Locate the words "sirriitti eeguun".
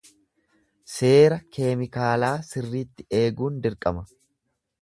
2.49-3.63